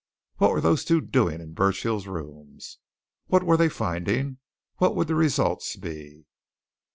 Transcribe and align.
What 0.37 0.49
were 0.49 0.61
those 0.61 0.83
two 0.83 0.99
doing 0.99 1.41
in 1.41 1.53
Burchill's 1.53 2.07
rooms? 2.07 2.79
What 3.27 3.43
were 3.43 3.55
they 3.55 3.69
finding? 3.69 4.39
What 4.77 4.95
would 4.95 5.07
the 5.07 5.13
result 5.13 5.63
be? 5.79 6.25